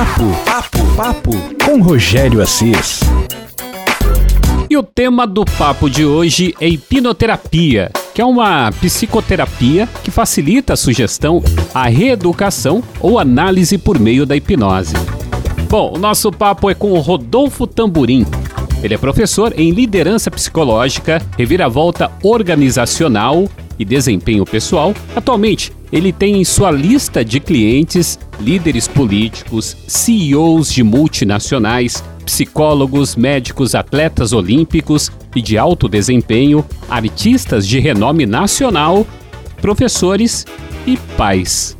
Papo, 0.00 0.34
papo, 0.46 0.96
papo 0.96 1.30
com 1.62 1.82
Rogério 1.82 2.40
Assis. 2.40 3.00
E 4.70 4.74
o 4.74 4.82
tema 4.82 5.26
do 5.26 5.44
papo 5.44 5.90
de 5.90 6.06
hoje 6.06 6.54
é 6.58 6.66
hipnoterapia, 6.66 7.90
que 8.14 8.22
é 8.22 8.24
uma 8.24 8.72
psicoterapia 8.80 9.86
que 10.02 10.10
facilita 10.10 10.72
a 10.72 10.76
sugestão, 10.76 11.44
a 11.74 11.86
reeducação 11.86 12.82
ou 12.98 13.18
análise 13.18 13.76
por 13.76 13.98
meio 13.98 14.24
da 14.24 14.34
hipnose. 14.34 14.94
Bom, 15.68 15.92
o 15.94 15.98
nosso 15.98 16.32
papo 16.32 16.70
é 16.70 16.74
com 16.74 16.92
o 16.92 17.00
Rodolfo 17.00 17.66
Tamburim. 17.66 18.24
Ele 18.82 18.94
é 18.94 18.96
professor 18.96 19.52
em 19.54 19.70
liderança 19.70 20.30
psicológica, 20.30 21.20
reviravolta 21.36 22.10
organizacional 22.22 23.46
e 23.80 23.84
desempenho 23.84 24.44
pessoal. 24.44 24.94
Atualmente, 25.16 25.72
ele 25.90 26.12
tem 26.12 26.38
em 26.38 26.44
sua 26.44 26.70
lista 26.70 27.24
de 27.24 27.40
clientes 27.40 28.18
líderes 28.38 28.86
políticos, 28.86 29.74
CEOs 29.88 30.70
de 30.70 30.82
multinacionais, 30.82 32.04
psicólogos, 32.26 33.16
médicos, 33.16 33.74
atletas 33.74 34.34
olímpicos 34.34 35.10
e 35.34 35.40
de 35.40 35.56
alto 35.56 35.88
desempenho, 35.88 36.64
artistas 36.90 37.66
de 37.66 37.80
renome 37.80 38.26
nacional, 38.26 39.06
professores 39.62 40.44
e 40.86 40.98
pais. 41.16 41.76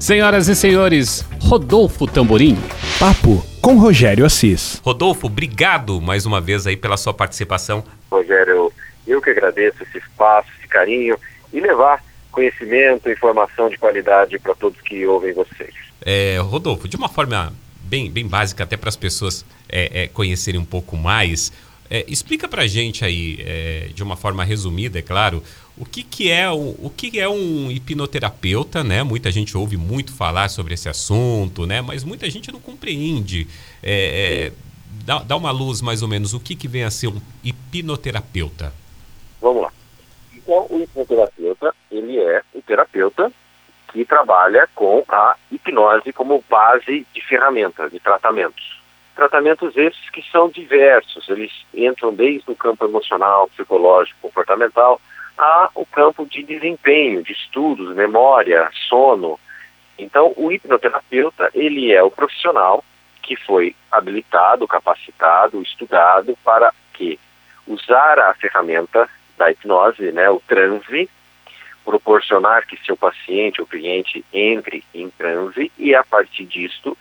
Senhoras 0.00 0.48
e 0.48 0.56
senhores, 0.56 1.24
Rodolfo 1.40 2.06
Tamborim. 2.08 2.58
Papo 2.98 3.44
com 3.62 3.78
Rogério 3.78 4.26
Assis. 4.26 4.80
Rodolfo, 4.84 5.28
obrigado 5.28 6.00
mais 6.00 6.26
uma 6.26 6.40
vez 6.40 6.66
aí 6.66 6.76
pela 6.76 6.96
sua 6.96 7.14
participação. 7.14 7.84
Rogério, 8.10 8.72
eu 9.06 9.22
que 9.22 9.30
agradeço 9.30 9.82
esse 9.84 9.98
espaço, 9.98 10.48
esse 10.58 10.68
carinho 10.68 11.16
e 11.54 11.60
levar 11.60 12.04
conhecimento, 12.32 13.08
informação 13.08 13.70
de 13.70 13.78
qualidade 13.78 14.38
para 14.40 14.54
todos 14.56 14.80
que 14.80 15.06
ouvem 15.06 15.32
vocês. 15.32 15.72
É, 16.04 16.36
Rodolfo, 16.38 16.88
de 16.88 16.96
uma 16.96 17.08
forma 17.08 17.52
bem, 17.84 18.10
bem 18.10 18.26
básica, 18.26 18.64
até 18.64 18.76
para 18.76 18.88
as 18.88 18.96
pessoas 18.96 19.46
é, 19.68 20.02
é, 20.02 20.08
conhecerem 20.08 20.60
um 20.60 20.64
pouco 20.64 20.96
mais, 20.96 21.52
é, 21.88 22.04
explica 22.08 22.48
para 22.48 22.62
a 22.62 22.66
gente 22.66 23.04
aí, 23.04 23.38
é, 23.40 23.88
de 23.94 24.02
uma 24.02 24.16
forma 24.16 24.42
resumida, 24.42 24.98
é 24.98 25.02
claro, 25.02 25.42
o 25.78 25.84
que, 25.84 26.02
que 26.02 26.28
é 26.28 26.50
o, 26.50 26.74
o 26.82 26.90
que 26.94 27.20
é 27.20 27.28
um 27.28 27.70
hipnoterapeuta, 27.70 28.82
né? 28.82 29.02
Muita 29.02 29.30
gente 29.30 29.56
ouve 29.56 29.76
muito 29.76 30.12
falar 30.12 30.48
sobre 30.48 30.74
esse 30.74 30.88
assunto, 30.88 31.66
né? 31.66 31.80
Mas 31.82 32.04
muita 32.04 32.28
gente 32.30 32.50
não 32.52 32.60
compreende. 32.60 33.46
É, 33.82 34.52
dá, 35.04 35.18
dá 35.18 35.36
uma 35.36 35.50
luz 35.50 35.80
mais 35.80 36.02
ou 36.02 36.08
menos 36.08 36.32
o 36.32 36.40
que, 36.40 36.54
que 36.54 36.68
vem 36.68 36.84
a 36.84 36.90
ser 36.90 37.08
um 37.08 37.20
hipnoterapeuta. 37.42 38.72
Vamos 39.40 39.62
lá. 39.62 39.72
Então, 40.44 40.66
o 40.68 40.78
hipnoterapeuta, 40.78 41.74
ele 41.90 42.20
é 42.20 42.42
o 42.52 42.60
terapeuta 42.60 43.32
que 43.90 44.04
trabalha 44.04 44.68
com 44.74 45.02
a 45.08 45.36
hipnose 45.50 46.12
como 46.12 46.44
base 46.50 47.06
de 47.14 47.20
ferramenta 47.22 47.88
de 47.88 47.98
tratamentos. 47.98 48.82
Tratamentos 49.16 49.74
esses 49.76 50.10
que 50.10 50.22
são 50.30 50.50
diversos, 50.50 51.28
eles 51.28 51.50
entram 51.72 52.12
desde 52.12 52.50
o 52.50 52.56
campo 52.56 52.84
emocional, 52.84 53.48
psicológico, 53.48 54.18
comportamental, 54.20 55.00
a 55.38 55.70
o 55.74 55.86
campo 55.86 56.26
de 56.26 56.42
desempenho, 56.42 57.22
de 57.22 57.32
estudos, 57.32 57.94
memória, 57.96 58.68
sono. 58.88 59.38
Então, 59.98 60.34
o 60.36 60.52
hipnoterapeuta, 60.52 61.50
ele 61.54 61.92
é 61.92 62.02
o 62.02 62.10
profissional 62.10 62.84
que 63.22 63.36
foi 63.36 63.74
habilitado, 63.90 64.68
capacitado, 64.68 65.62
estudado 65.62 66.36
para 66.44 66.72
que 66.92 67.18
usar 67.66 68.18
a 68.18 68.34
ferramenta 68.34 69.08
da 69.36 69.50
hipnose, 69.50 70.12
né, 70.12 70.28
o 70.30 70.40
transe, 70.46 71.08
proporcionar 71.84 72.66
que 72.66 72.78
seu 72.84 72.96
paciente 72.96 73.60
ou 73.60 73.66
cliente 73.66 74.24
entre 74.32 74.82
em 74.94 75.10
transe 75.10 75.70
e, 75.78 75.94
a 75.94 76.02
partir 76.02 76.46
disto, 76.46 76.96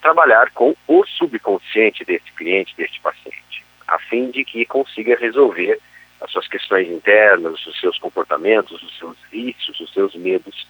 trabalhar 0.00 0.50
com 0.52 0.74
o 0.86 1.04
subconsciente 1.04 2.04
desse 2.04 2.30
cliente, 2.32 2.74
deste 2.76 3.00
paciente, 3.00 3.64
a 3.86 3.98
fim 3.98 4.30
de 4.30 4.44
que 4.44 4.64
consiga 4.64 5.16
resolver 5.16 5.78
as 6.20 6.30
suas 6.30 6.46
questões 6.46 6.88
internas, 6.88 7.66
os 7.66 7.80
seus 7.80 7.98
comportamentos, 7.98 8.82
os 8.82 8.98
seus 8.98 9.16
vícios, 9.30 9.80
os 9.80 9.92
seus 9.92 10.14
medos, 10.14 10.66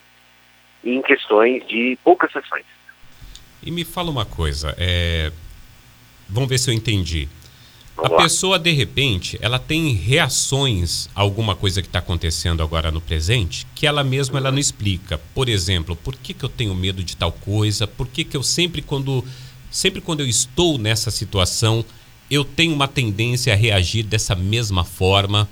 em 0.83 1.03
questões 1.03 1.67
de 1.67 1.99
poucas 2.03 2.33
sessões. 2.33 2.65
E 3.63 3.71
me 3.71 3.85
fala 3.85 4.11
uma 4.11 4.25
coisa, 4.25 4.75
é... 4.79 5.31
vamos 6.29 6.49
ver 6.49 6.59
se 6.59 6.71
eu 6.71 6.75
entendi 6.75 7.29
a 7.97 8.09
pessoa, 8.23 8.59
de 8.59 8.73
repente, 8.73 9.39
ela 9.43 9.59
tem 9.59 9.93
reações 9.93 11.09
a 11.15 11.21
alguma 11.21 11.55
coisa 11.55 11.83
que 11.83 11.89
está 11.89 11.99
acontecendo 11.99 12.63
agora 12.63 12.91
no 12.91 13.01
presente 13.01 13.67
que 13.75 13.87
ela 13.87 14.03
mesma 14.03 14.39
ela 14.39 14.51
não 14.51 14.59
explica. 14.59 15.19
Por 15.35 15.49
exemplo, 15.49 15.95
por 15.95 16.17
que, 16.17 16.33
que 16.33 16.45
eu 16.45 16.49
tenho 16.49 16.75
medo 16.75 17.05
de 17.05 17.17
tal 17.17 17.31
coisa? 17.31 17.87
Por 17.87 18.09
que, 18.09 18.25
que 18.25 18.37
eu 18.37 18.43
sempre 18.43 18.81
quando, 18.81 19.25
sempre 19.71 20.01
quando 20.01 20.21
eu 20.21 20.27
estou 20.27 20.79
nessa 20.79 21.11
situação, 21.11 21.85
eu 22.31 22.43
tenho 22.43 22.75
uma 22.75 22.89
tendência 22.89 23.53
a 23.53 23.57
reagir 23.57 24.05
dessa 24.05 24.35
mesma 24.35 24.83
forma? 24.83 25.47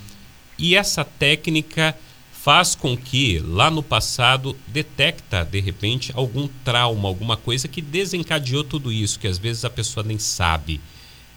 E 0.58 0.74
essa 0.74 1.04
técnica 1.04 1.94
faz 2.32 2.74
com 2.74 2.96
que 2.96 3.38
lá 3.40 3.70
no 3.70 3.82
passado 3.82 4.56
detecta 4.68 5.44
de 5.44 5.60
repente 5.60 6.12
algum 6.14 6.48
trauma, 6.64 7.06
alguma 7.06 7.36
coisa 7.36 7.68
que 7.68 7.82
desencadeou 7.82 8.64
tudo 8.64 8.90
isso, 8.90 9.18
que 9.18 9.26
às 9.26 9.36
vezes 9.36 9.66
a 9.66 9.70
pessoa 9.70 10.02
nem 10.02 10.18
sabe. 10.18 10.80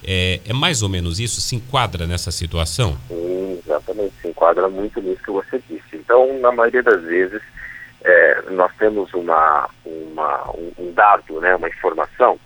É, 0.03 0.39
é, 0.47 0.53
mais 0.53 0.81
ou 0.81 0.89
menos 0.89 1.19
isso? 1.19 1.39
Se 1.41 1.55
enquadra 1.55 2.07
nessa 2.07 2.31
situação? 2.31 2.97
Sim, 3.07 3.59
exatamente. 3.63 4.13
Se 4.21 4.27
enquadra 4.27 4.67
muito 4.67 5.01
nisso 5.01 5.21
que 5.23 5.31
você 5.31 5.61
disse. 5.69 5.95
Então, 5.95 6.39
na 6.39 6.51
maioria 6.51 6.81
das 6.81 7.01
vezes, 7.03 7.41
é, 8.03 8.43
nós 8.51 8.71
temos 8.77 9.13
uma, 9.13 9.69
uma, 9.85 10.51
um, 10.77 10.91
dado, 10.93 11.39
né, 11.39 11.55
uma 11.55 11.69
informação, 11.69 12.39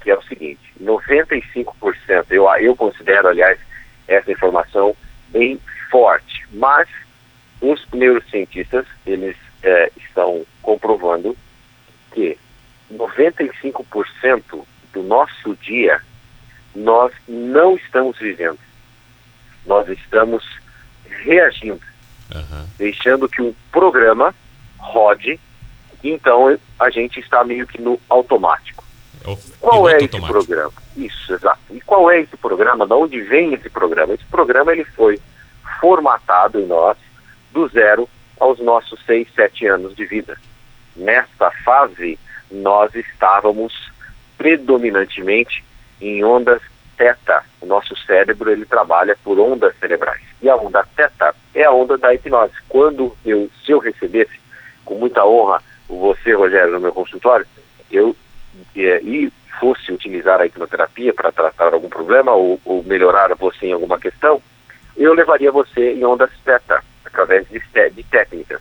que 0.00 0.10
é 0.10 0.16
o 0.16 0.22
seguinte: 0.22 0.60
95%, 0.82 1.74
eu, 2.30 2.48
eu 2.58 2.74
considero, 2.74 3.28
aliás, 3.28 3.58
essa 4.08 4.30
informação 4.30 4.96
bem 5.28 5.60
forte, 5.90 6.46
mas 6.52 6.88
os 7.60 7.86
neurocientistas 7.92 8.86
eles 9.06 9.36
é, 9.62 9.90
estão 9.96 10.44
comprovando 10.62 11.36
que 12.12 12.38
95% 12.92 14.64
do 14.92 15.02
nosso 15.02 15.54
dia 15.56 16.00
nós 16.76 17.12
não 17.26 17.74
estamos 17.76 18.18
vivendo. 18.18 18.58
Nós 19.64 19.88
estamos 19.88 20.44
reagindo, 21.24 21.80
uhum. 22.32 22.66
deixando 22.76 23.28
que 23.28 23.40
um 23.40 23.54
programa 23.72 24.34
rode, 24.78 25.40
então 26.04 26.56
a 26.78 26.90
gente 26.90 27.18
está 27.18 27.42
meio 27.42 27.66
que 27.66 27.80
no 27.80 27.98
automático. 28.08 28.84
É 29.24 29.30
o 29.30 29.36
qual 29.58 29.88
é 29.88 29.96
esse 29.96 30.04
automático. 30.04 30.32
programa? 30.32 30.72
Isso, 30.96 31.32
exato. 31.32 31.60
E 31.70 31.80
qual 31.80 32.10
é 32.10 32.20
esse 32.20 32.36
programa? 32.36 32.86
De 32.86 32.92
onde 32.92 33.20
vem 33.22 33.54
esse 33.54 33.70
programa? 33.70 34.14
Esse 34.14 34.24
programa 34.26 34.72
ele 34.72 34.84
foi 34.84 35.18
formatado 35.80 36.60
em 36.60 36.66
nós 36.66 36.96
do 37.52 37.66
zero 37.68 38.08
aos 38.38 38.60
nossos 38.60 39.00
seis, 39.06 39.26
sete 39.34 39.66
anos 39.66 39.96
de 39.96 40.04
vida. 40.04 40.38
Nesta 40.94 41.50
fase, 41.64 42.18
nós 42.50 42.94
estávamos 42.94 43.72
predominantemente 44.36 45.64
em 46.00 46.24
ondas 46.24 46.60
teta. 46.96 47.44
O 47.60 47.66
nosso 47.66 47.96
cérebro 48.04 48.50
ele 48.50 48.64
trabalha 48.64 49.16
por 49.22 49.38
ondas 49.38 49.76
cerebrais. 49.78 50.22
E 50.40 50.48
a 50.48 50.56
onda 50.56 50.86
teta 50.96 51.34
é 51.54 51.64
a 51.64 51.70
onda 51.70 51.96
da 51.98 52.14
hipnose. 52.14 52.54
Quando 52.68 53.16
eu, 53.24 53.50
se 53.64 53.72
eu 53.72 53.78
recebesse 53.78 54.40
com 54.84 54.94
muita 54.94 55.24
honra 55.24 55.62
você, 55.88 56.32
Rogério, 56.32 56.72
no 56.72 56.80
meu 56.80 56.92
consultório, 56.92 57.46
eu 57.90 58.16
é, 58.74 59.00
e 59.02 59.32
fosse 59.60 59.92
utilizar 59.92 60.40
a 60.40 60.46
hipnoterapia 60.46 61.12
para 61.14 61.32
tratar 61.32 61.72
algum 61.72 61.88
problema 61.88 62.32
ou, 62.32 62.60
ou, 62.64 62.82
melhorar 62.82 63.34
você 63.34 63.66
em 63.66 63.72
alguma 63.72 63.98
questão, 63.98 64.42
eu 64.96 65.14
levaria 65.14 65.52
você 65.52 65.92
em 65.92 66.04
ondas 66.04 66.30
teta, 66.44 66.82
através 67.04 67.46
de, 67.48 67.60
de 67.90 68.02
técnicas, 68.04 68.60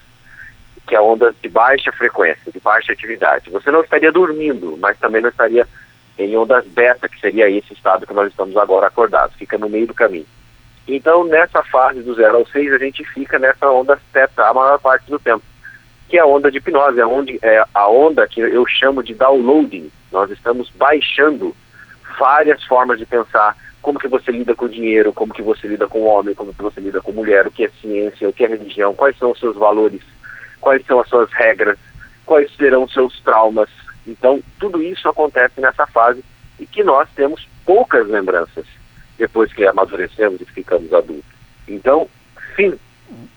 que 0.88 0.96
é 0.96 1.02
ondas 1.02 1.36
de 1.42 1.50
baixa 1.50 1.92
frequência, 1.92 2.52
de 2.52 2.60
baixa 2.60 2.94
atividade. 2.94 3.50
Você 3.50 3.72
não 3.72 3.82
estaria 3.82 4.12
dormindo, 4.12 4.78
mas 4.78 4.98
também 5.00 5.22
não 5.22 5.30
estaria 5.30 5.68
em 6.18 6.36
ondas 6.38 6.66
beta, 6.66 7.10
que 7.10 7.20
seria 7.20 7.50
esse 7.50 7.74
estado 7.74 8.08
que 8.08 8.14
nós 8.14 8.30
estamos 8.30 8.56
agora 8.58 8.88
acordados, 8.88 9.36
fica 9.36 9.58
no 9.58 9.70
meio 9.70 9.88
do 9.88 9.94
caminho. 9.94 10.26
Então, 10.88 11.26
nessa 11.26 11.64
fase 11.64 12.02
do 12.02 12.14
0 12.14 12.38
ao 12.38 12.48
6, 12.48 12.74
a 12.74 12.78
gente 12.78 13.04
fica 13.06 13.40
nessa 13.40 13.70
onda 13.70 14.00
teta 14.14 14.48
a 14.48 14.54
maior 14.54 14.80
parte 14.80 15.10
do 15.10 15.20
tempo, 15.20 15.44
que 16.08 16.18
é 16.18 16.22
a 16.22 16.26
onda 16.26 16.52
de 16.52 16.60
hipnose, 16.60 17.00
é, 17.00 17.06
onde, 17.06 17.40
é 17.42 17.66
a 17.74 17.90
onda 17.90 18.28
que 18.28 18.40
eu 18.40 18.66
chamo 18.68 19.02
de 19.02 19.14
downloading. 19.14 19.92
Nós 20.12 20.30
estamos 20.30 20.70
baixando 20.70 21.56
várias 22.20 22.64
formas 22.64 23.00
de 23.00 23.06
pensar, 23.06 23.58
como 23.82 24.00
que 24.00 24.08
você 24.08 24.32
lida 24.32 24.56
com 24.56 24.66
o 24.66 24.70
dinheiro, 24.70 25.12
como 25.12 25.34
que 25.34 25.42
você 25.42 25.68
lida 25.68 25.88
com 25.88 26.00
o 26.00 26.06
homem, 26.06 26.36
como 26.36 26.54
que 26.54 26.62
você 26.62 26.80
lida 26.80 27.02
com 27.02 27.12
a 27.12 27.16
mulher, 27.16 27.48
o 27.48 27.52
que 27.52 27.66
é 27.66 27.70
ciência, 27.82 28.30
o 28.30 28.34
que 28.34 28.46
é 28.46 28.48
religião, 28.48 28.94
quais 28.94 29.18
são 29.18 29.32
os 29.32 29.40
seus 29.40 29.56
valores, 29.56 30.02
quais 30.62 30.86
são 30.86 31.00
as 31.00 31.10
suas 31.10 31.32
regras, 31.34 31.78
quais 32.26 32.52
serão 32.56 32.84
os 32.84 32.94
seus 32.94 33.20
traumas, 33.22 33.70
então, 34.08 34.42
tudo 34.60 34.82
isso 34.82 35.08
acontece 35.08 35.60
nessa 35.60 35.88
fase 35.88 36.24
e 36.60 36.66
que 36.66 36.84
nós 36.84 37.08
temos 37.16 37.48
poucas 37.66 38.08
lembranças 38.08 38.66
depois 39.18 39.52
que 39.52 39.66
amadurecemos 39.66 40.42
e 40.42 40.46
ficamos 40.46 40.94
adultos. 40.94 41.26
Então, 41.68 42.08
sim, 42.56 42.78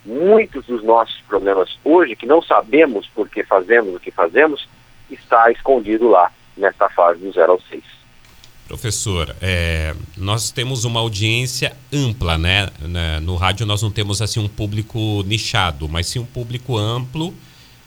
muitos 0.04 0.66
dos 0.66 0.82
nossos 0.82 1.20
problemas 1.22 1.78
hoje, 1.84 2.16
que 2.16 2.26
não 2.26 2.42
sabemos 2.42 3.06
por 3.08 3.28
que 3.28 3.42
fazemos 3.44 3.94
o 3.94 4.00
que 4.00 4.10
fazemos, 4.10 4.68
está 5.10 5.50
escondido 5.50 6.08
lá 6.08 6.30
nessa 6.56 6.88
fase 6.90 7.20
do 7.20 7.32
0 7.32 7.52
ao 7.52 7.60
6. 7.60 7.82
Professor, 8.66 9.34
é, 9.40 9.94
nós 10.14 10.50
temos 10.50 10.84
uma 10.84 11.00
audiência 11.00 11.74
ampla, 11.90 12.36
né? 12.36 12.68
No 13.22 13.34
rádio 13.34 13.64
nós 13.64 13.80
não 13.82 13.90
temos 13.90 14.20
assim 14.20 14.40
um 14.40 14.48
público 14.48 15.22
nichado, 15.26 15.88
mas 15.88 16.06
sim 16.06 16.18
um 16.18 16.26
público 16.26 16.76
amplo. 16.76 17.32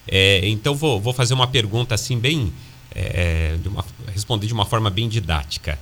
É, 0.08 0.42
então 0.44 0.74
vou, 0.74 1.00
vou 1.00 1.14
fazer 1.14 1.36
uma 1.36 1.46
pergunta 1.46 1.94
assim 1.94 2.18
bem, 2.18 2.52
é, 2.94 3.58
de 3.62 3.68
uma, 3.68 3.86
responder 4.14 4.48
de 4.48 4.54
uma 4.54 4.66
forma 4.66 4.90
bem 4.90 5.08
didática. 5.08 5.80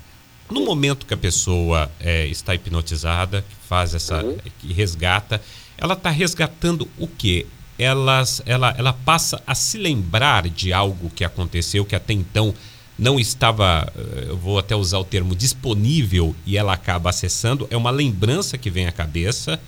No 0.49 0.61
momento 0.65 1.05
que 1.05 1.13
a 1.13 1.17
pessoa 1.17 1.91
é, 1.99 2.25
está 2.27 2.55
hipnotizada, 2.55 3.43
que 3.47 3.67
faz 3.67 3.93
essa, 3.93 4.23
uhum. 4.23 4.37
que 4.59 4.73
resgata, 4.73 5.41
ela 5.77 5.93
está 5.93 6.09
resgatando 6.09 6.87
o 6.97 7.07
quê? 7.07 7.45
Elas, 7.77 8.41
ela, 8.45 8.75
ela 8.77 8.91
passa 8.91 9.41
a 9.45 9.55
se 9.55 9.77
lembrar 9.77 10.49
de 10.49 10.73
algo 10.73 11.09
que 11.09 11.23
aconteceu 11.23 11.85
que 11.85 11.95
até 11.95 12.13
então 12.13 12.53
não 12.99 13.17
estava, 13.17 13.91
eh, 13.95 14.25
eu 14.27 14.37
vou 14.37 14.59
até 14.59 14.75
usar 14.75 14.99
o 14.99 15.05
termo 15.05 15.33
disponível 15.33 16.35
e 16.45 16.57
ela 16.57 16.73
acaba 16.73 17.09
acessando, 17.09 17.65
é 17.71 17.77
uma 17.77 17.89
lembrança 17.89 18.57
que 18.57 18.69
vem 18.69 18.87
à 18.87 18.91
cabeça, 18.91 19.59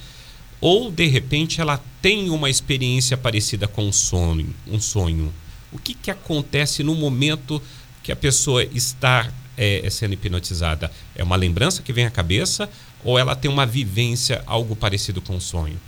ou 0.60 0.92
de 0.92 1.08
repente 1.08 1.62
ela 1.62 1.82
tem 2.02 2.30
uma 2.30 2.50
experiência 2.50 3.16
parecida 3.16 3.68
com 3.68 3.86
um 3.86 3.92
sonho, 3.94 4.54
um 4.68 4.80
sonho. 4.82 5.34
O 5.72 5.80
que, 5.80 5.94
que 5.94 6.12
acontece 6.12 6.84
no 6.84 6.96
momento 6.96 7.62
que 8.04 8.12
a 8.12 8.16
pessoa 8.16 8.64
está 8.64 9.30
é, 9.58 9.90
sendo 9.90 10.14
hipnotizada? 10.14 10.92
É 11.16 11.24
uma 11.24 11.36
lembrança 11.36 11.82
que 11.82 11.94
vem 11.94 12.06
à 12.06 12.12
cabeça 12.12 12.70
ou 13.04 13.18
ela 13.18 13.36
tem 13.36 13.50
uma 13.50 13.66
vivência, 13.66 14.44
algo 14.46 14.76
parecido 14.76 15.22
com 15.22 15.34
um 15.34 15.40
sonho? 15.40 15.80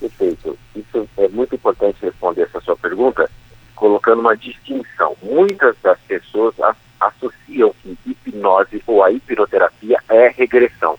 Perfeito. 0.00 0.58
Isso 0.74 1.08
é 1.16 1.28
muito 1.28 1.54
importante 1.54 1.98
responder 2.02 2.42
essa 2.42 2.60
sua 2.60 2.76
pergunta, 2.76 3.30
colocando 3.74 4.20
uma 4.20 4.36
distinção. 4.36 5.16
Muitas 5.22 5.76
das 5.82 5.98
pessoas 6.00 6.54
associam 7.00 7.74
que 7.82 7.96
hipnose 8.06 8.82
ou 8.86 9.02
a 9.02 9.10
hipnoterapia 9.10 9.98
é 10.08 10.28
regressão. 10.28 10.98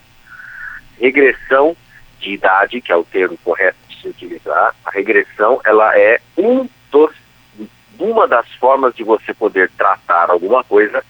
Regressão 0.98 1.76
de 2.20 2.32
idade, 2.32 2.80
que 2.80 2.92
é 2.92 2.96
o 2.96 3.04
termo 3.04 3.36
correto 3.44 3.76
de 3.88 4.00
se 4.00 4.08
utilizar, 4.08 4.74
a 4.84 4.90
regressão 4.90 5.60
ela 5.64 5.96
é 5.98 6.20
um 6.36 6.68
dos, 6.90 7.10
uma 7.98 8.26
das 8.26 8.50
formas 8.54 8.94
de 8.94 9.04
você 9.04 9.32
poder 9.34 9.70
tratar 9.76 10.30
alguma 10.30 10.62
coisa 10.64 11.04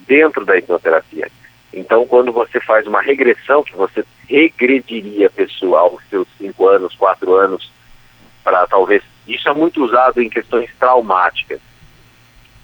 dentro 0.00 0.44
da 0.44 0.56
hipnoterapia. 0.56 1.28
Então, 1.72 2.06
quando 2.06 2.32
você 2.32 2.60
faz 2.60 2.86
uma 2.86 3.02
regressão, 3.02 3.62
que 3.62 3.76
você 3.76 4.04
regrediria 4.28 5.26
a 5.26 5.30
pessoa 5.30 5.80
aos 5.80 6.02
seus 6.08 6.26
5 6.38 6.68
anos, 6.68 6.94
4 6.94 7.34
anos, 7.34 7.70
para 8.42 8.66
talvez. 8.66 9.02
Isso 9.26 9.48
é 9.48 9.52
muito 9.52 9.84
usado 9.84 10.22
em 10.22 10.30
questões 10.30 10.70
traumáticas. 10.78 11.60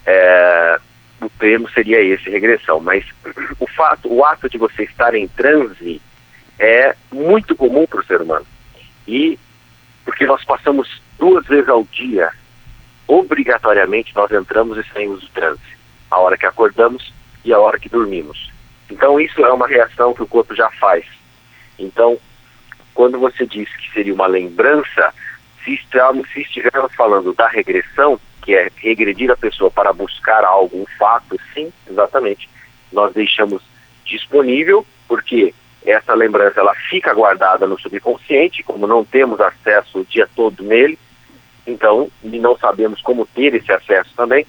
É, 0.06 0.80
o 1.20 1.28
termo 1.30 1.68
seria 1.70 2.00
esse, 2.00 2.30
regressão. 2.30 2.80
Mas 2.80 3.04
o 3.58 3.66
fato, 3.66 4.12
o 4.12 4.24
ato 4.24 4.48
de 4.48 4.58
você 4.58 4.84
estar 4.84 5.14
em 5.14 5.26
transe 5.28 6.00
é 6.58 6.94
muito 7.10 7.56
comum 7.56 7.86
para 7.86 8.00
o 8.00 8.04
ser 8.04 8.20
humano. 8.20 8.46
E 9.06 9.38
porque 10.04 10.26
nós 10.26 10.44
passamos 10.44 11.02
duas 11.18 11.46
vezes 11.46 11.68
ao 11.68 11.84
dia, 11.84 12.30
obrigatoriamente 13.12 14.14
nós 14.14 14.30
entramos 14.30 14.78
e 14.78 14.92
saímos 14.92 15.20
do 15.20 15.28
transe. 15.28 15.60
A 16.10 16.18
hora 16.18 16.38
que 16.38 16.46
acordamos 16.46 17.12
e 17.44 17.52
a 17.52 17.58
hora 17.58 17.78
que 17.78 17.88
dormimos. 17.88 18.50
Então 18.90 19.20
isso 19.20 19.44
é 19.44 19.52
uma 19.52 19.66
reação 19.66 20.14
que 20.14 20.22
o 20.22 20.26
corpo 20.26 20.54
já 20.54 20.70
faz. 20.72 21.04
Então, 21.78 22.18
quando 22.94 23.18
você 23.18 23.46
diz 23.46 23.68
que 23.76 23.92
seria 23.92 24.14
uma 24.14 24.26
lembrança, 24.26 25.12
se, 25.62 25.74
estamos, 25.74 26.30
se 26.32 26.40
estivermos 26.40 26.94
falando 26.94 27.32
da 27.34 27.48
regressão, 27.48 28.18
que 28.42 28.54
é 28.54 28.70
regredir 28.76 29.30
a 29.30 29.36
pessoa 29.36 29.70
para 29.70 29.92
buscar 29.92 30.44
algo, 30.44 30.80
um 30.80 30.86
fato, 30.98 31.38
sim, 31.54 31.72
exatamente. 31.88 32.48
Nós 32.92 33.12
deixamos 33.12 33.62
disponível, 34.04 34.86
porque 35.06 35.54
essa 35.84 36.14
lembrança 36.14 36.60
ela 36.60 36.74
fica 36.88 37.12
guardada 37.12 37.66
no 37.66 37.78
subconsciente, 37.78 38.62
como 38.62 38.86
não 38.86 39.04
temos 39.04 39.40
acesso 39.40 40.00
o 40.00 40.04
dia 40.04 40.28
todo 40.34 40.62
nele, 40.62 40.98
então, 41.66 42.10
e 42.22 42.38
não 42.38 42.56
sabemos 42.56 43.00
como 43.02 43.26
ter 43.26 43.54
esse 43.54 43.72
acesso 43.72 44.10
também, 44.16 44.46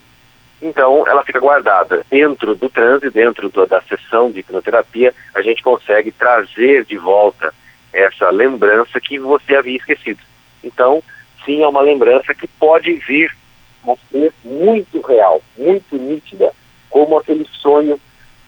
então 0.61 1.05
ela 1.07 1.23
fica 1.23 1.39
guardada. 1.39 2.05
Dentro 2.09 2.55
do 2.55 2.69
transe, 2.69 3.09
dentro 3.09 3.49
do, 3.49 3.65
da 3.65 3.81
sessão 3.81 4.31
de 4.31 4.39
hipnoterapia, 4.39 5.13
a 5.35 5.41
gente 5.41 5.61
consegue 5.61 6.11
trazer 6.11 6.85
de 6.85 6.97
volta 6.97 7.53
essa 7.91 8.29
lembrança 8.29 8.99
que 8.99 9.19
você 9.19 9.55
havia 9.55 9.77
esquecido. 9.77 10.19
Então, 10.63 11.03
sim, 11.45 11.61
é 11.61 11.67
uma 11.67 11.81
lembrança 11.81 12.33
que 12.33 12.47
pode 12.47 12.93
vir 12.93 13.35
a 13.85 13.95
ser 14.09 14.33
muito 14.43 15.01
real, 15.01 15.41
muito 15.57 15.97
nítida, 15.97 16.51
como 16.89 17.17
aquele 17.17 17.45
sonho 17.45 17.99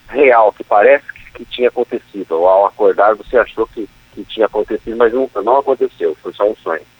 real 0.07 0.53
que 0.53 0.63
parece 0.63 1.05
que, 1.11 1.31
que 1.33 1.45
tinha 1.45 1.67
acontecido. 1.67 2.31
Ou 2.31 2.47
ao 2.47 2.65
acordar 2.65 3.13
você 3.15 3.37
achou 3.37 3.67
que, 3.67 3.89
que 4.13 4.23
tinha 4.23 4.45
acontecido, 4.45 4.95
mas 4.95 5.13
não, 5.13 5.29
não 5.43 5.57
aconteceu, 5.57 6.15
foi 6.21 6.33
só 6.33 6.49
um 6.49 6.55
sonho. 6.55 6.94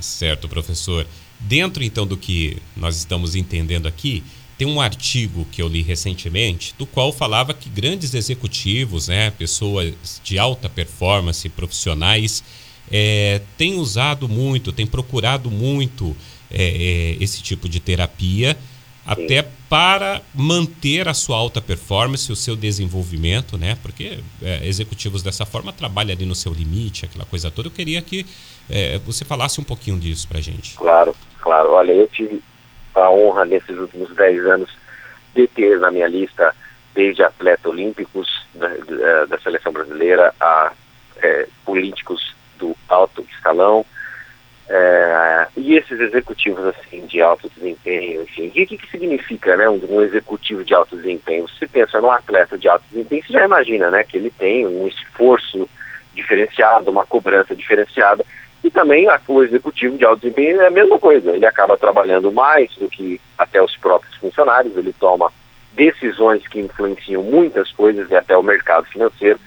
Certo, 0.00 0.48
professor. 0.48 1.06
Dentro 1.38 1.82
então 1.82 2.06
do 2.06 2.16
que 2.16 2.58
nós 2.76 2.96
estamos 2.96 3.34
entendendo 3.34 3.86
aqui, 3.86 4.22
tem 4.58 4.68
um 4.68 4.80
artigo 4.80 5.46
que 5.50 5.62
eu 5.62 5.68
li 5.68 5.80
recentemente, 5.80 6.74
do 6.78 6.84
qual 6.84 7.12
falava 7.12 7.54
que 7.54 7.70
grandes 7.70 8.12
executivos, 8.12 9.08
né, 9.08 9.30
pessoas 9.30 10.20
de 10.22 10.38
alta 10.38 10.68
performance, 10.68 11.48
profissionais, 11.48 12.44
é, 12.90 13.40
têm 13.56 13.78
usado 13.78 14.28
muito, 14.28 14.70
têm 14.70 14.86
procurado 14.86 15.50
muito 15.50 16.14
é, 16.50 16.62
é, 16.62 17.16
esse 17.22 17.40
tipo 17.42 17.68
de 17.68 17.80
terapia, 17.80 18.54
até 19.06 19.48
para 19.70 20.20
manter 20.34 21.06
a 21.06 21.14
sua 21.14 21.36
alta 21.36 21.60
performance, 21.60 22.30
o 22.32 22.34
seu 22.34 22.56
desenvolvimento, 22.56 23.56
né? 23.56 23.78
Porque 23.80 24.18
é, 24.42 24.66
executivos 24.66 25.22
dessa 25.22 25.46
forma 25.46 25.72
trabalham 25.72 26.12
ali 26.12 26.26
no 26.26 26.34
seu 26.34 26.52
limite, 26.52 27.04
aquela 27.04 27.24
coisa 27.24 27.52
toda. 27.52 27.68
Eu 27.68 27.72
queria 27.72 28.02
que 28.02 28.26
é, 28.68 28.98
você 28.98 29.24
falasse 29.24 29.60
um 29.60 29.64
pouquinho 29.64 29.96
disso 29.96 30.26
para 30.26 30.40
gente. 30.40 30.76
Claro, 30.76 31.14
claro. 31.40 31.70
Olha, 31.70 31.92
eu 31.92 32.08
tive 32.08 32.42
a 32.96 33.08
honra 33.12 33.44
nesses 33.44 33.78
últimos 33.78 34.12
10 34.16 34.44
anos 34.46 34.70
de 35.36 35.46
ter 35.46 35.78
na 35.78 35.92
minha 35.92 36.08
lista 36.08 36.52
desde 36.92 37.22
atletas 37.22 37.64
olímpicos 37.66 38.28
da, 38.52 38.66
da, 38.66 39.26
da 39.26 39.38
seleção 39.38 39.72
brasileira 39.72 40.34
a 40.40 40.72
é, 41.22 41.46
políticos 41.64 42.34
do 42.58 42.76
alto 42.88 43.24
escalão, 43.30 43.86
é, 44.72 45.48
e 45.56 45.76
esses 45.76 45.98
executivos 45.98 46.64
assim 46.64 47.04
de 47.06 47.20
alto 47.20 47.50
desempenho, 47.56 48.22
enfim, 48.22 48.46
o 48.46 48.50
que, 48.52 48.66
que 48.66 48.88
significa 48.88 49.56
né, 49.56 49.68
um, 49.68 49.80
um, 49.90 50.00
executivo 50.00 50.62
de 50.62 50.72
alto 50.72 50.96
desempenho? 50.96 51.48
Se 51.48 51.66
pensa 51.66 52.00
num 52.00 52.10
atleta 52.10 52.56
de 52.56 52.68
alto 52.68 52.84
desempenho, 52.88 53.24
você 53.26 53.32
já 53.32 53.44
imagina 53.44 53.90
né, 53.90 54.04
que 54.04 54.16
ele 54.16 54.30
tem 54.30 54.68
um 54.68 54.86
esforço 54.86 55.68
diferenciado, 56.14 56.88
uma 56.88 57.04
cobrança 57.04 57.52
diferenciada, 57.56 58.24
e 58.62 58.70
também 58.70 59.08
o 59.26 59.42
executivo 59.42 59.98
de 59.98 60.04
alto 60.04 60.20
desempenho 60.20 60.60
é 60.60 60.68
a 60.68 60.70
mesma 60.70 61.00
coisa, 61.00 61.32
ele 61.32 61.46
acaba 61.46 61.76
trabalhando 61.76 62.30
mais 62.30 62.72
do 62.76 62.88
que 62.88 63.20
até 63.36 63.60
os 63.60 63.76
próprios 63.76 64.14
funcionários, 64.18 64.76
ele 64.76 64.92
toma 64.92 65.32
decisões 65.72 66.46
que 66.46 66.60
influenciam 66.60 67.24
muitas 67.24 67.72
coisas 67.72 68.08
e 68.08 68.14
até 68.14 68.36
o 68.36 68.42
mercado 68.42 68.86
financeiro. 68.86 69.40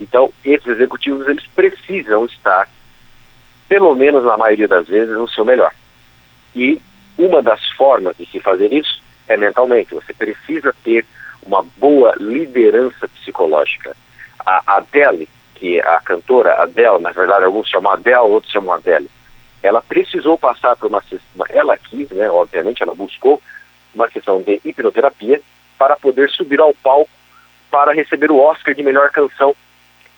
Então, 0.00 0.32
esses 0.44 0.68
executivos 0.68 1.26
eles 1.26 1.46
precisam 1.48 2.26
estar 2.26 2.68
pelo 3.68 3.94
menos 3.94 4.24
na 4.24 4.36
maioria 4.36 4.66
das 4.66 4.88
vezes, 4.88 5.14
o 5.16 5.28
seu 5.28 5.44
melhor. 5.44 5.72
E 6.54 6.80
uma 7.18 7.42
das 7.42 7.64
formas 7.72 8.16
de 8.16 8.26
se 8.26 8.40
fazer 8.40 8.72
isso 8.72 9.02
é 9.28 9.36
mentalmente. 9.36 9.94
Você 9.94 10.12
precisa 10.14 10.74
ter 10.82 11.04
uma 11.42 11.62
boa 11.76 12.14
liderança 12.18 13.08
psicológica. 13.08 13.96
A 14.44 14.62
Adele, 14.76 15.28
que 15.54 15.78
é 15.78 15.86
a 15.86 16.00
cantora 16.00 16.62
Adele, 16.62 16.98
na 17.00 17.10
verdade 17.10 17.44
alguns 17.44 17.68
chamam 17.68 17.92
Adele, 17.92 18.16
outros 18.18 18.52
chamam 18.52 18.74
Adele, 18.74 19.10
ela 19.62 19.82
precisou 19.82 20.38
passar 20.38 20.76
por 20.76 20.86
uma 20.86 21.02
sessão, 21.02 21.44
ela 21.48 21.76
quis, 21.76 22.08
né, 22.10 22.30
obviamente, 22.30 22.82
ela 22.82 22.94
buscou 22.94 23.42
uma 23.94 24.08
sessão 24.10 24.40
de 24.40 24.60
hipnoterapia 24.64 25.40
para 25.76 25.96
poder 25.96 26.30
subir 26.30 26.60
ao 26.60 26.72
palco 26.74 27.10
para 27.70 27.92
receber 27.92 28.30
o 28.30 28.38
Oscar 28.38 28.74
de 28.74 28.82
melhor 28.82 29.10
canção, 29.10 29.54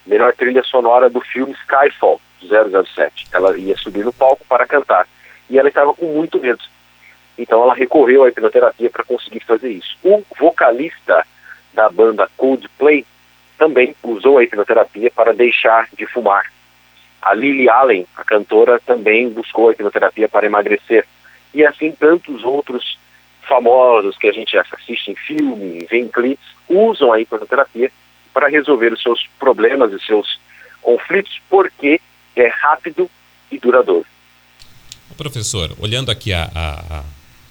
melhor 0.07 0.35
trilha 0.35 0.63
sonora 0.63 1.09
do 1.09 1.21
filme 1.21 1.53
Skyfall. 1.63 2.21
007. 2.47 3.29
Ela 3.33 3.57
ia 3.59 3.77
subir 3.77 4.05
no 4.05 4.13
palco 4.13 4.45
para 4.49 4.67
cantar. 4.67 5.07
E 5.49 5.59
ela 5.59 5.69
estava 5.69 5.95
com 5.95 6.07
muito 6.07 6.39
medo. 6.39 6.63
Então 7.37 7.63
ela 7.63 7.75
recorreu 7.75 8.25
à 8.25 8.29
hipnoterapia 8.29 8.91
para 8.91 9.05
conseguir 9.05 9.41
fazer 9.41 9.71
isso. 9.71 9.97
O 10.03 10.23
vocalista 10.39 11.27
da 11.73 11.89
banda 11.89 12.29
Coldplay 12.37 13.05
também 13.59 13.95
usou 14.03 14.39
a 14.39 14.45
hipnoterapia 14.45 15.11
para 15.11 15.33
deixar 15.33 15.89
de 15.97 16.07
fumar. 16.07 16.51
A 17.23 17.35
Lily 17.35 17.69
Allen, 17.69 18.07
a 18.17 18.25
cantora, 18.25 18.81
também 18.81 19.29
buscou 19.29 19.69
a 19.69 19.73
hipnoterapia 19.73 20.29
para 20.29 20.47
emagrecer. 20.47 21.07
E 21.53 21.65
assim 21.65 21.93
tantos 21.93 22.45
outros 22.45 22.99
famosos 23.43 24.17
que 24.17 24.29
a 24.29 24.33
gente 24.33 24.57
assiste 24.57 25.11
em 25.11 25.17
filme, 25.17 25.87
vê 25.91 25.99
em 25.99 26.09
clipes, 26.09 26.47
usam 26.69 27.13
a 27.13 27.21
hipnoterapia 27.21 27.91
para 28.33 28.49
resolver 28.49 28.93
os 28.93 29.03
seus 29.03 29.27
problemas 29.39 29.93
e 29.93 30.01
seus 30.01 30.41
conflitos, 30.81 31.41
porque 31.49 32.01
é 32.37 32.49
rápido 32.49 33.11
e 33.51 33.59
duradouro. 33.59 34.07
Professor, 35.17 35.75
olhando 35.79 36.11
aqui 36.11 36.33
a, 36.33 36.51
a, 36.55 37.05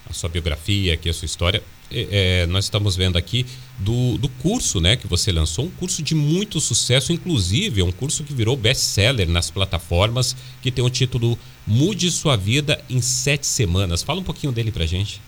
a 0.08 0.12
sua 0.12 0.28
biografia, 0.28 0.94
aqui 0.94 1.08
a 1.08 1.12
sua 1.12 1.26
história, 1.26 1.62
é, 1.92 2.46
nós 2.46 2.64
estamos 2.64 2.96
vendo 2.96 3.18
aqui 3.18 3.44
do, 3.78 4.16
do 4.18 4.28
curso 4.28 4.80
né, 4.80 4.96
que 4.96 5.06
você 5.06 5.32
lançou, 5.32 5.64
um 5.64 5.70
curso 5.70 6.02
de 6.02 6.14
muito 6.14 6.60
sucesso, 6.60 7.12
inclusive 7.12 7.80
é 7.80 7.84
um 7.84 7.92
curso 7.92 8.24
que 8.24 8.32
virou 8.32 8.56
best-seller 8.56 9.28
nas 9.28 9.50
plataformas, 9.50 10.36
que 10.62 10.70
tem 10.70 10.84
o 10.84 10.90
título 10.90 11.38
Mude 11.66 12.10
Sua 12.10 12.36
Vida 12.36 12.80
em 12.88 13.00
Sete 13.00 13.46
Semanas. 13.46 14.02
Fala 14.02 14.20
um 14.20 14.24
pouquinho 14.24 14.52
dele 14.52 14.70
pra 14.70 14.86
gente. 14.86 15.20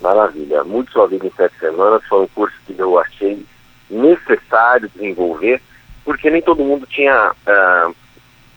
Maravilha. 0.00 0.64
Mude 0.64 0.92
Sua 0.92 1.06
Vida 1.08 1.26
em 1.26 1.32
Sete 1.36 1.58
Semanas 1.58 2.02
foi 2.08 2.22
um 2.22 2.28
curso 2.28 2.56
que 2.66 2.74
eu 2.78 2.98
achei 2.98 3.44
necessário 3.90 4.90
desenvolver, 4.94 5.60
porque 6.04 6.30
nem 6.30 6.42
todo 6.42 6.64
mundo 6.64 6.86
tinha 6.86 7.32
uh, 7.32 7.96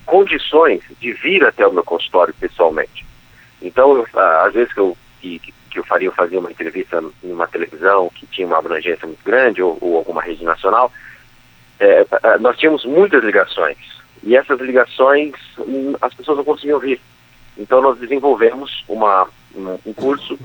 condições 0.08 0.82
de 1.00 1.14
vir 1.14 1.44
até 1.46 1.68
o 1.68 1.74
meu 1.74 1.84
consultório 1.84 2.34
pessoalmente. 2.34 3.06
Então, 3.62 3.96
eu, 3.98 4.08
às 4.46 4.54
vezes 4.54 4.74
que 4.74 4.80
eu, 4.80 4.98
que, 5.22 5.40
que 5.70 5.80
eu 5.80 5.84
faria, 5.84 6.08
eu 6.08 6.14
fazia 6.14 6.40
uma 6.40 6.50
entrevista 6.50 7.04
numa 7.22 7.46
televisão 7.46 8.10
que 8.16 8.26
tinha 8.26 8.48
uma 8.48 8.58
abrangência 8.58 9.06
muito 9.06 9.24
grande, 9.24 9.62
ou, 9.62 9.78
ou 9.82 9.98
alguma 9.98 10.24
rede 10.24 10.44
nacional, 10.44 10.92
é, 11.80 12.06
nós 12.40 12.58
tínhamos 12.58 12.86
muitas 12.86 13.24
ligações. 13.24 13.78
E 14.24 14.36
essas 14.36 14.60
ligações, 14.62 15.36
hum, 15.60 15.94
as 16.02 16.14
pessoas 16.14 16.38
não 16.38 16.46
conseguiam 16.46 16.76
ouvir. 16.76 17.00
Então, 17.58 17.82
nós 17.82 18.00
desenvolvemos 18.00 18.84
uma, 18.88 19.28
um, 19.54 19.78
um 19.86 19.94
curso 19.94 20.40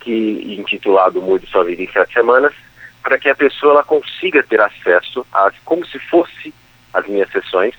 que 0.00 0.56
intitulado 0.58 1.20
Mude 1.20 1.46
Sua 1.46 1.64
Vida 1.64 1.82
em 1.82 1.92
Sete 1.92 2.14
Semanas, 2.14 2.54
para 3.02 3.18
que 3.18 3.28
a 3.28 3.34
pessoa 3.34 3.74
ela 3.74 3.84
consiga 3.84 4.42
ter 4.42 4.60
acesso 4.60 5.26
a 5.32 5.52
como 5.64 5.86
se 5.86 5.98
fosse 5.98 6.54
as 6.94 7.06
minhas 7.06 7.30
sessões 7.30 7.74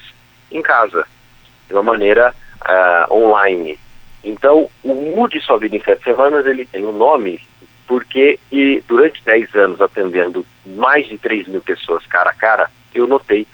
em 0.59 0.61
casa, 0.61 1.05
de 1.67 1.73
uma 1.73 1.83
maneira 1.83 2.33
uh, 2.61 3.13
online. 3.13 3.79
Então, 4.23 4.69
o 4.83 4.93
Mude 4.93 5.39
Sua 5.41 5.57
Vida 5.57 5.77
em 5.77 5.83
Sete 5.83 6.03
Semanas, 6.03 6.45
ele 6.45 6.65
tem 6.65 6.85
um 6.85 6.91
nome 6.91 7.41
porque 7.87 8.39
e 8.51 8.83
durante 8.87 9.23
10 9.23 9.55
anos 9.55 9.81
atendendo 9.81 10.45
mais 10.63 11.07
de 11.07 11.17
3 11.17 11.47
mil 11.47 11.59
pessoas 11.59 12.05
cara 12.05 12.29
a 12.29 12.33
cara, 12.33 12.69
eu 12.93 13.07
notei 13.07 13.47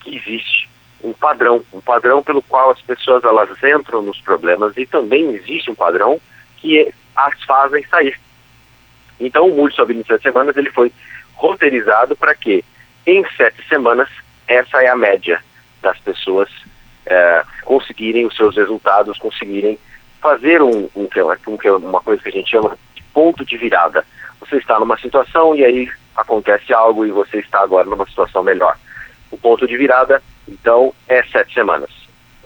que 0.00 0.16
existe 0.16 0.68
um 1.00 1.12
padrão, 1.12 1.62
um 1.72 1.80
padrão 1.80 2.20
pelo 2.20 2.42
qual 2.42 2.70
as 2.70 2.80
pessoas 2.80 3.22
elas 3.22 3.50
entram 3.62 4.02
nos 4.02 4.20
problemas 4.20 4.76
e 4.76 4.84
também 4.84 5.32
existe 5.32 5.70
um 5.70 5.76
padrão 5.76 6.20
que 6.56 6.92
as 7.14 7.40
fazem 7.44 7.84
sair. 7.84 8.18
Então 9.20 9.48
o 9.48 9.54
Mude 9.54 9.76
Vida 9.86 10.00
em 10.00 10.04
Sete 10.04 10.22
Semanas 10.22 10.56
ele 10.56 10.70
foi 10.70 10.90
roteirizado 11.34 12.16
para 12.16 12.34
que 12.34 12.64
em 13.06 13.24
sete 13.36 13.66
semanas 13.68 14.08
essa 14.48 14.82
é 14.82 14.88
a 14.88 14.96
média 14.96 15.40
das 15.82 15.98
pessoas 15.98 16.48
é, 17.06 17.42
conseguirem 17.64 18.26
os 18.26 18.36
seus 18.36 18.56
resultados, 18.56 19.18
conseguirem 19.18 19.78
fazer 20.20 20.62
um, 20.62 20.88
um, 20.94 21.08
uma 21.82 22.00
coisa 22.00 22.22
que 22.22 22.28
a 22.28 22.32
gente 22.32 22.50
chama 22.50 22.76
de 22.94 23.02
ponto 23.14 23.44
de 23.44 23.56
virada. 23.56 24.04
Você 24.40 24.56
está 24.56 24.78
numa 24.78 24.98
situação 24.98 25.54
e 25.54 25.64
aí 25.64 25.90
acontece 26.16 26.72
algo 26.72 27.06
e 27.06 27.10
você 27.10 27.38
está 27.38 27.60
agora 27.60 27.88
numa 27.88 28.06
situação 28.06 28.42
melhor. 28.42 28.76
O 29.30 29.36
ponto 29.36 29.66
de 29.66 29.76
virada, 29.76 30.22
então, 30.48 30.92
é 31.08 31.22
sete 31.24 31.54
semanas. 31.54 31.90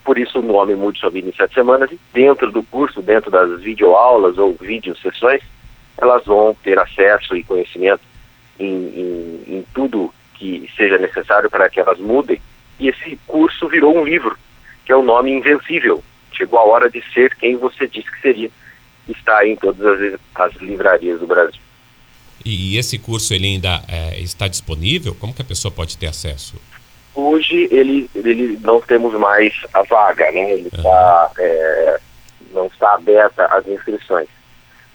Por 0.04 0.18
isso 0.18 0.40
o 0.40 0.42
nome 0.42 0.74
Mude 0.74 0.98
Sua 0.98 1.10
Vida 1.10 1.28
em 1.28 1.32
Sete 1.32 1.54
Semanas. 1.54 1.90
E 1.92 1.98
dentro 2.12 2.50
do 2.50 2.62
curso, 2.62 3.00
dentro 3.00 3.30
das 3.30 3.60
videoaulas 3.60 4.36
ou 4.36 4.54
vídeo 4.54 4.96
sessões, 4.96 5.42
elas 5.96 6.24
vão 6.24 6.56
ter 6.62 6.78
acesso 6.78 7.36
e 7.36 7.44
conhecimento 7.44 8.02
em, 8.58 8.66
em, 8.66 9.44
em 9.46 9.66
tudo 9.72 10.12
que 10.34 10.68
seja 10.76 10.98
necessário 10.98 11.48
para 11.48 11.68
que 11.70 11.78
elas 11.78 11.98
mudem. 11.98 12.40
E 12.82 12.88
esse 12.88 13.16
curso 13.28 13.68
virou 13.68 13.96
um 13.96 14.04
livro, 14.04 14.36
que 14.84 14.90
é 14.90 14.96
o 14.96 15.04
nome 15.04 15.30
Invencível, 15.30 16.02
chegou 16.32 16.58
a 16.58 16.64
hora 16.64 16.90
de 16.90 17.00
ser 17.14 17.32
quem 17.36 17.56
você 17.56 17.86
disse 17.86 18.10
que 18.10 18.20
seria. 18.20 18.50
Está 19.08 19.46
em 19.46 19.54
todas 19.54 19.80
as, 19.86 20.20
as 20.34 20.60
livrarias 20.60 21.20
do 21.20 21.26
Brasil. 21.28 21.60
E 22.44 22.76
esse 22.76 22.98
curso 22.98 23.32
ele 23.34 23.46
ainda 23.46 23.84
é, 23.86 24.18
está 24.18 24.48
disponível? 24.48 25.14
Como 25.14 25.32
que 25.32 25.42
a 25.42 25.44
pessoa 25.44 25.70
pode 25.70 25.96
ter 25.96 26.08
acesso? 26.08 26.56
Hoje 27.14 27.68
ele, 27.70 28.10
ele 28.16 28.58
não 28.60 28.80
temos 28.80 29.14
mais 29.14 29.54
a 29.72 29.84
vaga, 29.84 30.32
né? 30.32 30.50
Ele 30.50 30.62
uhum. 30.62 30.78
está, 30.78 31.30
é, 31.38 32.00
não 32.52 32.66
está 32.66 32.94
aberta 32.94 33.46
as 33.46 33.64
inscrições. 33.68 34.28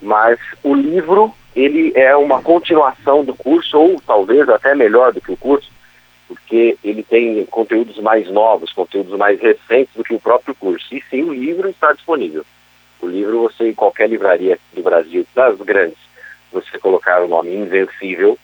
Mas 0.02 0.38
o 0.62 0.76
livro 0.76 1.34
ele 1.56 1.94
é 1.96 2.14
uma 2.18 2.42
continuação 2.42 3.24
do 3.24 3.34
curso 3.34 3.78
ou 3.78 4.02
talvez 4.06 4.50
até 4.50 4.76
melhor 4.76 5.14
do 5.14 5.22
que 5.22 5.32
o 5.32 5.38
curso, 5.38 5.72
porque 6.28 6.78
ele 6.84 7.04
tem 7.04 7.46
conteúdos 7.46 7.98
mais 8.00 8.30
novos, 8.30 8.74
conteúdos 8.74 9.18
mais 9.18 9.40
recentes 9.40 9.96
do 9.96 10.04
que 10.04 10.14
o 10.14 10.20
próprio 10.20 10.54
curso. 10.54 10.94
E 10.94 11.02
sim, 11.10 11.24
o 11.24 11.34
livro 11.34 11.70
está 11.70 11.94
disponível. 11.94 12.46
O 13.00 13.08
livro, 13.08 13.44
você, 13.44 13.70
em 13.70 13.74
qualquer 13.74 14.10
livraria 14.10 14.60
do 14.74 14.82
Brasil, 14.82 15.26
das 15.34 15.58
grandes, 15.60 15.98
você 16.52 16.78
colocar 16.80 17.24
o 17.24 17.28
nome 17.28 17.56
Invencível, 17.56 18.38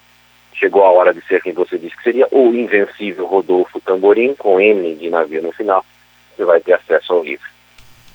chegou 0.54 0.84
a 0.84 0.92
hora 0.92 1.14
de 1.14 1.22
ser 1.26 1.42
quem 1.42 1.52
você 1.52 1.78
disse 1.78 1.98
que 1.98 2.04
seria, 2.04 2.28
ou 2.32 2.54
Invencível 2.54 3.26
Rodolfo 3.26 3.82
Tamborim, 3.82 4.34
com 4.36 4.60
M 4.60 4.96
de 4.96 5.10
navio 5.10 5.42
no 5.42 5.52
final, 5.52 5.84
você 6.36 6.46
vai 6.46 6.62
ter 6.62 6.74
acesso 6.74 7.14
ao 7.14 7.24
livro. 7.24 7.48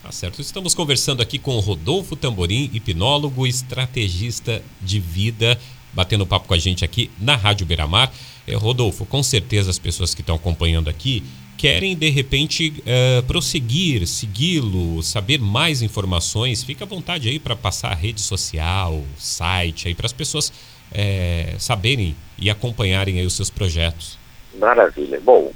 Tá 0.02 0.12
certo. 0.12 0.40
Estamos 0.40 0.74
conversando 0.74 1.20
aqui 1.20 1.38
com 1.38 1.58
Rodolfo 1.58 2.14
Tamborim, 2.14 2.70
hipnólogo, 2.72 3.46
estrategista 3.46 4.62
de 4.80 5.00
vida, 5.00 5.58
batendo 5.92 6.26
papo 6.26 6.46
com 6.46 6.54
a 6.54 6.58
gente 6.58 6.84
aqui 6.84 7.10
na 7.20 7.34
Rádio 7.34 7.66
Beiramar. 7.66 8.10
É, 8.48 8.56
Rodolfo, 8.56 9.04
com 9.04 9.22
certeza 9.22 9.70
as 9.70 9.78
pessoas 9.78 10.14
que 10.14 10.22
estão 10.22 10.36
acompanhando 10.36 10.88
aqui 10.88 11.22
querem 11.58 11.96
de 11.96 12.08
repente 12.08 12.72
uh, 12.80 13.22
prosseguir, 13.26 14.06
segui-lo, 14.06 15.02
saber 15.02 15.40
mais 15.40 15.82
informações, 15.82 16.62
fica 16.62 16.84
à 16.84 16.86
vontade 16.86 17.28
aí 17.28 17.40
para 17.40 17.56
passar 17.56 17.90
a 17.90 17.94
rede 17.94 18.20
social, 18.20 19.02
site 19.16 19.88
aí 19.88 19.94
para 19.94 20.06
as 20.06 20.12
pessoas 20.12 20.52
é, 20.94 21.56
saberem 21.58 22.14
e 22.38 22.48
acompanharem 22.48 23.18
aí 23.18 23.26
os 23.26 23.34
seus 23.34 23.50
projetos. 23.50 24.16
Maravilha. 24.54 25.20
Bom, 25.20 25.50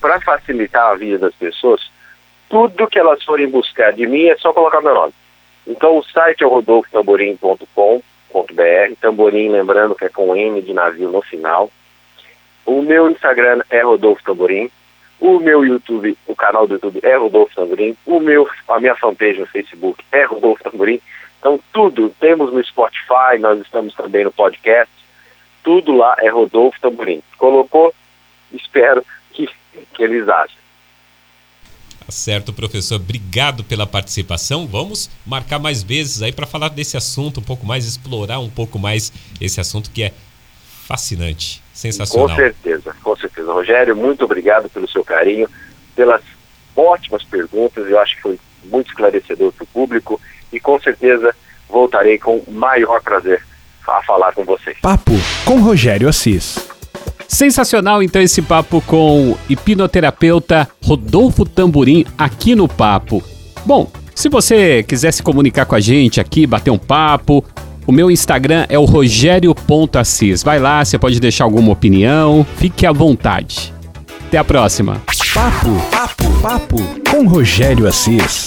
para 0.00 0.20
facilitar 0.20 0.92
a 0.92 0.96
vida 0.96 1.18
das 1.18 1.34
pessoas, 1.34 1.80
tudo 2.48 2.86
que 2.86 2.98
elas 2.98 3.22
forem 3.24 3.48
buscar 3.48 3.92
de 3.92 4.06
mim 4.06 4.26
é 4.26 4.36
só 4.36 4.52
colocar 4.52 4.82
meu 4.82 4.94
nome. 4.94 5.12
Então 5.66 5.98
o 5.98 6.04
site 6.04 6.44
é 6.44 6.46
rodolfotamborim.com.br, 6.46 8.94
tamborim 9.00 9.48
lembrando 9.48 9.94
que 9.94 10.04
é 10.04 10.08
com 10.08 10.36
M 10.36 10.62
de 10.62 10.72
navio 10.72 11.10
no 11.10 11.22
final. 11.22 11.70
O 12.66 12.82
meu 12.82 13.08
Instagram 13.08 13.62
é 13.70 13.80
Rodolfo 13.80 14.22
Tamborim. 14.24 14.68
O 15.20 15.38
meu 15.38 15.64
YouTube, 15.64 16.18
o 16.26 16.34
canal 16.34 16.66
do 16.66 16.74
YouTube 16.74 17.00
é 17.02 17.16
Rodolfo 17.16 17.54
Tamborim. 17.54 17.96
O 18.04 18.20
meu, 18.20 18.46
a 18.68 18.80
minha 18.80 18.96
fanpage 18.96 19.38
no 19.38 19.46
Facebook 19.46 20.04
é 20.10 20.24
Rodolfo 20.24 20.62
Tamborim. 20.64 21.00
Então 21.38 21.60
tudo, 21.72 22.12
temos 22.20 22.52
no 22.52 22.62
Spotify, 22.64 23.38
nós 23.38 23.60
estamos 23.60 23.94
também 23.94 24.24
no 24.24 24.32
podcast. 24.32 24.92
Tudo 25.62 25.96
lá 25.96 26.16
é 26.18 26.28
Rodolfo 26.28 26.80
Tamborim. 26.80 27.22
Colocou? 27.38 27.94
Espero 28.52 29.04
que, 29.32 29.48
que 29.94 30.02
eles 30.02 30.28
achem. 30.28 30.66
Tá 32.06 32.12
certo, 32.12 32.52
professor. 32.52 32.96
Obrigado 32.96 33.64
pela 33.64 33.84
participação. 33.86 34.66
Vamos 34.66 35.10
marcar 35.26 35.58
mais 35.58 35.82
vezes 35.82 36.22
aí 36.22 36.30
para 36.30 36.46
falar 36.46 36.68
desse 36.68 36.96
assunto 36.96 37.40
um 37.40 37.42
pouco 37.42 37.66
mais, 37.66 37.84
explorar 37.84 38.38
um 38.38 38.48
pouco 38.50 38.78
mais 38.78 39.12
esse 39.40 39.60
assunto 39.60 39.90
que 39.90 40.04
é 40.04 40.12
fascinante. 40.86 41.62
Sensacional. 41.74 42.28
Com 42.28 42.34
certeza, 42.34 42.96
com 43.02 43.16
certeza. 43.16 43.52
Rogério, 43.52 43.96
muito 43.96 44.24
obrigado 44.24 44.68
pelo 44.70 44.88
seu 44.88 45.04
carinho, 45.04 45.48
pelas 45.94 46.22
ótimas 46.76 47.24
perguntas. 47.24 47.88
Eu 47.88 47.98
acho 47.98 48.16
que 48.16 48.22
foi 48.22 48.38
muito 48.64 48.88
esclarecedor 48.88 49.52
para 49.52 49.64
o 49.64 49.66
público 49.66 50.20
e 50.52 50.60
com 50.60 50.80
certeza 50.80 51.34
voltarei 51.68 52.18
com 52.18 52.38
o 52.38 52.52
maior 52.52 53.02
prazer 53.02 53.42
a 53.86 54.02
falar 54.02 54.32
com 54.32 54.44
vocês. 54.44 54.78
Papo 54.80 55.12
com 55.44 55.60
Rogério 55.60 56.08
Assis. 56.08 56.68
Sensacional 57.28 58.02
então 58.02 58.22
esse 58.22 58.40
papo 58.40 58.80
com 58.82 59.32
o 59.32 59.38
hipnoterapeuta 59.48 60.68
Rodolfo 60.82 61.44
Tamburim 61.44 62.06
aqui 62.16 62.54
no 62.54 62.68
Papo. 62.68 63.22
Bom, 63.64 63.90
se 64.14 64.28
você 64.28 64.82
quiser 64.84 65.12
se 65.12 65.22
comunicar 65.22 65.66
com 65.66 65.74
a 65.74 65.80
gente 65.80 66.20
aqui, 66.20 66.46
bater 66.46 66.70
um 66.70 66.78
papo, 66.78 67.44
o 67.86 67.92
meu 67.92 68.10
Instagram 68.10 68.66
é 68.68 68.78
o 68.78 68.84
rogério.assis. 68.84 70.42
Vai 70.42 70.58
lá, 70.58 70.84
você 70.84 70.98
pode 70.98 71.20
deixar 71.20 71.44
alguma 71.44 71.72
opinião, 71.72 72.44
fique 72.56 72.84
à 72.84 72.92
vontade. 72.92 73.72
Até 74.26 74.38
a 74.38 74.44
próxima. 74.44 75.00
Papo, 75.32 75.70
papo, 75.90 76.24
papo 76.42 76.76
com 77.10 77.26
Rogério 77.28 77.86
Assis. 77.86 78.46